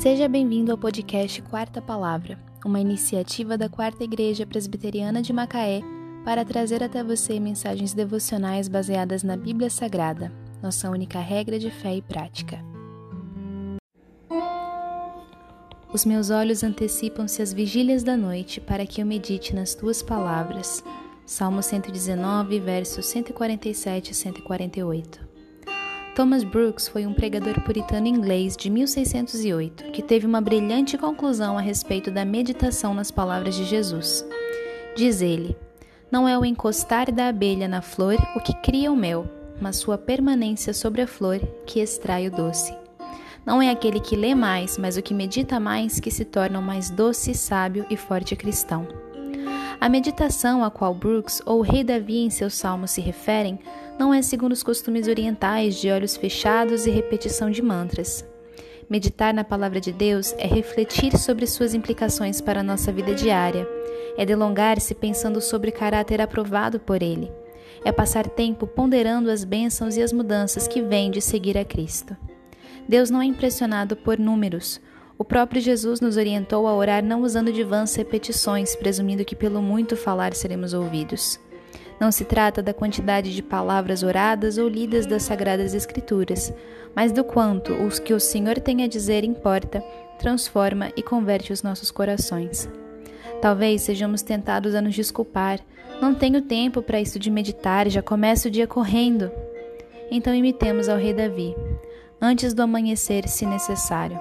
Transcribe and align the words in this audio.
Seja 0.00 0.26
bem-vindo 0.26 0.72
ao 0.72 0.78
podcast 0.78 1.42
Quarta 1.42 1.82
Palavra, 1.82 2.38
uma 2.64 2.80
iniciativa 2.80 3.58
da 3.58 3.68
Quarta 3.68 4.02
Igreja 4.02 4.46
Presbiteriana 4.46 5.20
de 5.20 5.30
Macaé 5.30 5.82
para 6.24 6.42
trazer 6.42 6.82
até 6.82 7.04
você 7.04 7.38
mensagens 7.38 7.92
devocionais 7.92 8.66
baseadas 8.66 9.22
na 9.22 9.36
Bíblia 9.36 9.68
Sagrada, 9.68 10.32
nossa 10.62 10.88
única 10.88 11.20
regra 11.20 11.58
de 11.58 11.70
fé 11.70 11.96
e 11.96 12.00
prática. 12.00 12.64
Os 15.92 16.06
meus 16.06 16.30
olhos 16.30 16.64
antecipam-se 16.64 17.42
às 17.42 17.52
vigílias 17.52 18.02
da 18.02 18.16
noite 18.16 18.58
para 18.58 18.86
que 18.86 19.02
eu 19.02 19.06
medite 19.06 19.54
nas 19.54 19.74
tuas 19.74 20.02
palavras. 20.02 20.82
Salmo 21.26 21.62
119, 21.62 22.58
versos 22.58 23.04
147 23.04 24.12
e 24.12 24.14
148. 24.14 25.29
Thomas 26.20 26.44
Brooks 26.44 26.86
foi 26.86 27.06
um 27.06 27.14
pregador 27.14 27.58
puritano 27.62 28.06
inglês 28.06 28.54
de 28.54 28.68
1608 28.68 29.84
que 29.84 30.02
teve 30.02 30.26
uma 30.26 30.38
brilhante 30.38 30.98
conclusão 30.98 31.56
a 31.56 31.62
respeito 31.62 32.10
da 32.10 32.26
meditação 32.26 32.92
nas 32.92 33.10
palavras 33.10 33.54
de 33.54 33.64
Jesus. 33.64 34.22
Diz 34.94 35.22
ele: 35.22 35.56
Não 36.12 36.28
é 36.28 36.38
o 36.38 36.44
encostar 36.44 37.10
da 37.10 37.28
abelha 37.28 37.66
na 37.66 37.80
flor 37.80 38.16
o 38.36 38.40
que 38.40 38.52
cria 38.56 38.92
o 38.92 38.96
mel, 38.96 39.26
mas 39.58 39.76
sua 39.76 39.96
permanência 39.96 40.74
sobre 40.74 41.00
a 41.00 41.06
flor 41.06 41.40
que 41.64 41.80
extrai 41.80 42.28
o 42.28 42.30
doce. 42.30 42.76
Não 43.46 43.62
é 43.62 43.70
aquele 43.70 43.98
que 43.98 44.14
lê 44.14 44.34
mais, 44.34 44.76
mas 44.76 44.98
o 44.98 45.02
que 45.02 45.14
medita 45.14 45.58
mais 45.58 46.00
que 46.00 46.10
se 46.10 46.26
torna 46.26 46.58
o 46.58 46.62
mais 46.62 46.90
doce, 46.90 47.32
sábio 47.32 47.86
e 47.88 47.96
forte 47.96 48.36
cristão. 48.36 48.86
A 49.80 49.88
meditação 49.88 50.62
a 50.62 50.70
qual 50.70 50.92
Brooks 50.92 51.40
ou 51.46 51.62
rei 51.62 51.82
Davi 51.82 52.18
em 52.18 52.28
seus 52.28 52.52
salmos 52.52 52.90
se 52.90 53.00
referem 53.00 53.58
não 54.00 54.14
é 54.14 54.22
segundo 54.22 54.52
os 54.52 54.62
costumes 54.62 55.06
orientais 55.08 55.74
de 55.74 55.90
olhos 55.90 56.16
fechados 56.16 56.86
e 56.86 56.90
repetição 56.90 57.50
de 57.50 57.60
mantras. 57.60 58.24
Meditar 58.88 59.34
na 59.34 59.44
palavra 59.44 59.78
de 59.78 59.92
Deus 59.92 60.34
é 60.38 60.46
refletir 60.46 61.18
sobre 61.18 61.46
suas 61.46 61.74
implicações 61.74 62.40
para 62.40 62.60
a 62.60 62.62
nossa 62.62 62.90
vida 62.90 63.14
diária, 63.14 63.68
é 64.16 64.24
delongar-se 64.24 64.94
pensando 64.94 65.38
sobre 65.38 65.70
caráter 65.70 66.18
aprovado 66.18 66.80
por 66.80 67.02
Ele, 67.02 67.30
é 67.84 67.92
passar 67.92 68.26
tempo 68.26 68.66
ponderando 68.66 69.30
as 69.30 69.44
bênçãos 69.44 69.98
e 69.98 70.02
as 70.02 70.14
mudanças 70.14 70.66
que 70.66 70.80
vêm 70.80 71.10
de 71.10 71.20
seguir 71.20 71.58
a 71.58 71.64
Cristo. 71.64 72.16
Deus 72.88 73.10
não 73.10 73.20
é 73.20 73.26
impressionado 73.26 73.96
por 73.96 74.18
números, 74.18 74.80
o 75.18 75.26
próprio 75.26 75.60
Jesus 75.60 76.00
nos 76.00 76.16
orientou 76.16 76.66
a 76.66 76.74
orar 76.74 77.04
não 77.04 77.20
usando 77.20 77.52
de 77.52 77.62
vãs 77.62 77.94
repetições, 77.94 78.74
presumindo 78.74 79.26
que 79.26 79.36
pelo 79.36 79.60
muito 79.60 79.94
falar 79.94 80.32
seremos 80.32 80.72
ouvidos. 80.72 81.38
Não 82.00 82.10
se 82.10 82.24
trata 82.24 82.62
da 82.62 82.72
quantidade 82.72 83.34
de 83.34 83.42
palavras 83.42 84.02
oradas 84.02 84.56
ou 84.56 84.66
lidas 84.66 85.04
das 85.04 85.22
Sagradas 85.22 85.74
Escrituras, 85.74 86.50
mas 86.96 87.12
do 87.12 87.22
quanto 87.22 87.74
os 87.74 87.98
que 87.98 88.14
o 88.14 88.18
Senhor 88.18 88.58
tem 88.58 88.82
a 88.82 88.88
dizer 88.88 89.22
importa, 89.22 89.84
transforma 90.18 90.90
e 90.96 91.02
converte 91.02 91.52
os 91.52 91.62
nossos 91.62 91.90
corações. 91.90 92.66
Talvez 93.42 93.82
sejamos 93.82 94.22
tentados 94.22 94.74
a 94.74 94.80
nos 94.80 94.94
desculpar. 94.94 95.60
Não 96.00 96.14
tenho 96.14 96.40
tempo 96.40 96.80
para 96.80 97.00
isso 97.00 97.18
de 97.18 97.30
meditar, 97.30 97.88
já 97.90 98.02
começa 98.02 98.48
o 98.48 98.50
dia 98.50 98.66
correndo. 98.66 99.30
Então 100.10 100.34
imitemos 100.34 100.88
ao 100.88 100.96
rei 100.96 101.12
Davi, 101.12 101.54
antes 102.20 102.54
do 102.54 102.62
amanhecer, 102.62 103.28
se 103.28 103.44
necessário. 103.44 104.18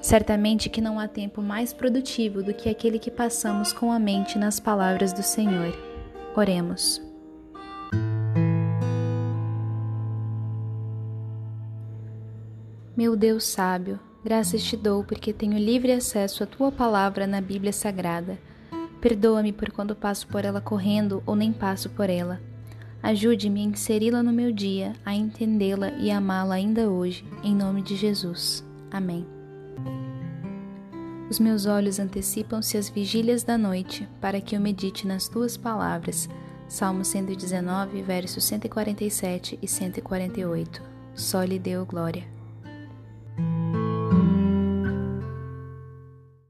Certamente 0.00 0.68
que 0.68 0.80
não 0.80 0.98
há 0.98 1.06
tempo 1.08 1.40
mais 1.40 1.72
produtivo 1.72 2.42
do 2.42 2.52
que 2.52 2.68
aquele 2.68 2.98
que 2.98 3.10
passamos 3.10 3.72
com 3.72 3.90
a 3.90 3.98
mente 3.98 4.36
nas 4.36 4.58
palavras 4.58 5.12
do 5.12 5.22
Senhor. 5.22 5.72
Oremos. 6.36 7.03
Meu 12.96 13.16
Deus 13.16 13.42
sábio, 13.42 13.98
graças 14.24 14.62
te 14.62 14.76
dou 14.76 15.02
porque 15.02 15.32
tenho 15.32 15.58
livre 15.58 15.90
acesso 15.90 16.44
à 16.44 16.46
tua 16.46 16.70
palavra 16.70 17.26
na 17.26 17.40
Bíblia 17.40 17.72
Sagrada. 17.72 18.38
Perdoa-me 19.00 19.52
por 19.52 19.72
quando 19.72 19.96
passo 19.96 20.28
por 20.28 20.44
ela 20.44 20.60
correndo 20.60 21.20
ou 21.26 21.34
nem 21.34 21.52
passo 21.52 21.90
por 21.90 22.08
ela. 22.08 22.40
Ajude-me 23.02 23.62
a 23.62 23.64
inseri-la 23.64 24.22
no 24.22 24.32
meu 24.32 24.52
dia, 24.52 24.92
a 25.04 25.12
entendê-la 25.12 25.90
e 25.98 26.08
amá-la 26.08 26.54
ainda 26.54 26.88
hoje, 26.88 27.24
em 27.42 27.52
nome 27.52 27.82
de 27.82 27.96
Jesus. 27.96 28.64
Amém. 28.92 29.26
Os 31.28 31.40
meus 31.40 31.66
olhos 31.66 31.98
antecipam-se 31.98 32.78
às 32.78 32.88
vigílias 32.88 33.42
da 33.42 33.58
noite, 33.58 34.08
para 34.20 34.40
que 34.40 34.54
eu 34.54 34.60
medite 34.60 35.04
nas 35.04 35.28
tuas 35.28 35.56
palavras. 35.56 36.28
Salmo 36.68 37.04
119, 37.04 38.02
versos 38.02 38.44
147 38.44 39.58
e 39.60 39.66
148. 39.66 40.80
Só 41.12 41.42
lhe 41.42 41.58
deu 41.58 41.84
glória. 41.84 42.33